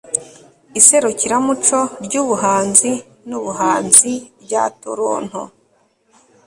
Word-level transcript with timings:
iserukiramuco 0.79 1.79
ryubuhanzi 2.05 2.91
nubuhanzi 3.27 4.13
rya 4.43 4.63
toronto 4.81 5.41